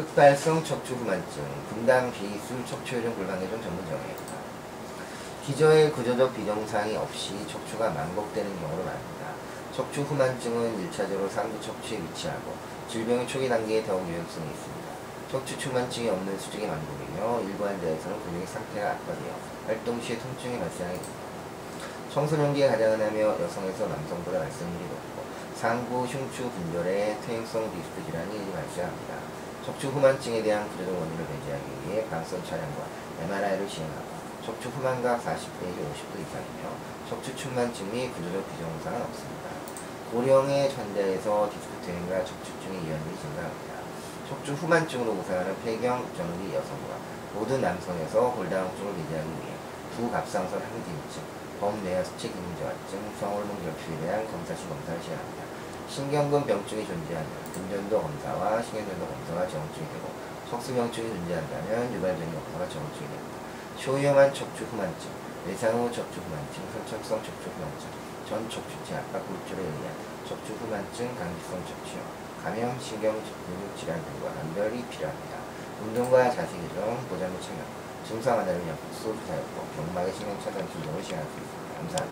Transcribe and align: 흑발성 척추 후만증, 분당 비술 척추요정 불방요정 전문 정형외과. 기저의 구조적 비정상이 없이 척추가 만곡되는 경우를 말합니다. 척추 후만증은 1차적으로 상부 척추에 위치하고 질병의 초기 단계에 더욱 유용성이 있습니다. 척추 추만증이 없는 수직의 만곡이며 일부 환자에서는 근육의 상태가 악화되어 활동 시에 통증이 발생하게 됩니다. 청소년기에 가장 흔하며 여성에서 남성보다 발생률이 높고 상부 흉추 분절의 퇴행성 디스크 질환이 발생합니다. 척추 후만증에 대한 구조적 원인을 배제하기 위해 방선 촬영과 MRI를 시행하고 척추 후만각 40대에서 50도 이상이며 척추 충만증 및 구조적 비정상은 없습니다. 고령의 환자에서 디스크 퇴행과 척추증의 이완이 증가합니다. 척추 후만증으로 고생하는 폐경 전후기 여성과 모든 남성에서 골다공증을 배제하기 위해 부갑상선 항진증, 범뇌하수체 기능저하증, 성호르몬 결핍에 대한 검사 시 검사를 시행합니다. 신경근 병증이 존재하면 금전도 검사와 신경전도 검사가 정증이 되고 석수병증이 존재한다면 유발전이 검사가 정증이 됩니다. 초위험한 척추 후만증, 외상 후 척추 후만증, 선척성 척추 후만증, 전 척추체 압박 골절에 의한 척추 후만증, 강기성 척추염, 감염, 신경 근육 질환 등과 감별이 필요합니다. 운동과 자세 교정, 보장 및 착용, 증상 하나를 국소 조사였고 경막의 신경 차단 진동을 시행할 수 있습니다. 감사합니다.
흑발성 0.00 0.64
척추 0.64 0.94
후만증, 0.94 1.44
분당 1.68 2.10
비술 2.10 2.64
척추요정 2.64 3.14
불방요정 3.16 3.60
전문 3.60 3.84
정형외과. 3.84 4.40
기저의 5.44 5.92
구조적 5.92 6.34
비정상이 6.34 6.96
없이 6.96 7.34
척추가 7.46 7.90
만곡되는 7.90 8.60
경우를 8.60 8.84
말합니다. 8.84 9.26
척추 9.76 10.00
후만증은 10.00 10.88
1차적으로 10.90 11.28
상부 11.28 11.60
척추에 11.60 11.98
위치하고 11.98 12.54
질병의 12.88 13.28
초기 13.28 13.48
단계에 13.48 13.84
더욱 13.84 14.08
유용성이 14.08 14.48
있습니다. 14.48 14.88
척추 15.30 15.58
추만증이 15.58 16.08
없는 16.08 16.38
수직의 16.38 16.66
만곡이며 16.66 17.42
일부 17.42 17.66
환자에서는 17.66 18.24
근육의 18.24 18.46
상태가 18.46 18.92
악화되어 18.92 19.34
활동 19.66 20.00
시에 20.00 20.18
통증이 20.18 20.58
발생하게 20.58 20.96
됩니다. 20.96 21.20
청소년기에 22.14 22.68
가장 22.68 22.92
흔하며 22.92 23.20
여성에서 23.20 23.86
남성보다 23.86 24.38
발생률이 24.38 24.84
높고 24.84 25.24
상부 25.56 26.06
흉추 26.06 26.50
분절의 26.50 27.18
퇴행성 27.26 27.70
디스크 27.70 28.02
질환이 28.06 28.50
발생합니다. 28.50 29.49
척추 29.64 29.88
후만증에 29.88 30.42
대한 30.42 30.66
구조적 30.70 30.94
원인을 30.94 31.26
배제하기 31.26 31.64
위해 31.84 32.06
방선 32.08 32.42
촬영과 32.44 32.86
MRI를 33.20 33.68
시행하고 33.68 34.08
척추 34.44 34.70
후만각 34.70 35.20
40대에서 35.20 35.84
50도 35.84 36.16
이상이며 36.16 36.64
척추 37.10 37.36
충만증 37.36 37.92
및 37.92 38.10
구조적 38.14 38.40
비정상은 38.50 39.02
없습니다. 39.02 39.50
고령의 40.12 40.72
환자에서 40.72 41.50
디스크 41.52 41.86
퇴행과 41.86 42.24
척추증의 42.24 42.88
이완이 42.88 43.16
증가합니다. 43.20 43.74
척추 44.30 44.54
후만증으로 44.54 45.14
고생하는 45.14 45.54
폐경 45.62 46.08
전후기 46.16 46.54
여성과 46.54 46.96
모든 47.34 47.60
남성에서 47.60 48.32
골다공증을 48.32 48.94
배제하기 48.94 49.28
위해 49.28 49.54
부갑상선 49.94 50.58
항진증, 50.58 51.22
범뇌하수체 51.60 52.28
기능저하증, 52.28 53.12
성호르몬 53.20 53.62
결핍에 53.62 54.00
대한 54.00 54.26
검사 54.30 54.56
시 54.56 54.66
검사를 54.66 55.02
시행합니다. 55.02 55.59
신경근 55.90 56.46
병증이 56.46 56.86
존재하면 56.86 57.26
금전도 57.52 57.90
검사와 58.00 58.62
신경전도 58.62 59.02
검사가 59.10 59.42
정증이 59.42 59.90
되고 59.90 60.06
석수병증이 60.48 61.02
존재한다면 61.02 61.92
유발전이 61.92 62.30
검사가 62.30 62.62
정증이 62.70 63.10
됩니다. 63.10 63.34
초위험한 63.74 64.32
척추 64.32 64.62
후만증, 64.70 65.10
외상 65.50 65.74
후 65.74 65.90
척추 65.90 66.20
후만증, 66.22 66.62
선척성 66.70 67.18
척추 67.26 67.50
후만증, 67.50 67.90
전 68.22 68.46
척추체 68.46 69.02
압박 69.02 69.18
골절에 69.26 69.66
의한 69.66 69.90
척추 70.30 70.54
후만증, 70.62 71.10
강기성 71.18 71.58
척추염, 71.66 72.06
감염, 72.38 72.78
신경 72.78 73.10
근육 73.18 73.74
질환 73.74 73.98
등과 73.98 74.30
감별이 74.30 74.86
필요합니다. 74.94 75.42
운동과 75.82 76.30
자세 76.30 76.54
교정, 76.70 77.02
보장 77.10 77.34
및 77.34 77.42
착용, 77.42 77.66
증상 78.06 78.38
하나를 78.38 78.62
국소 78.62 79.10
조사였고 79.10 79.66
경막의 79.74 80.14
신경 80.14 80.38
차단 80.38 80.70
진동을 80.70 81.02
시행할 81.02 81.26
수 81.26 81.34
있습니다. 81.34 81.74
감사합니다. 81.82 82.06